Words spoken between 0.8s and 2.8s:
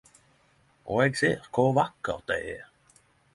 Og eg ser kor vakkert det er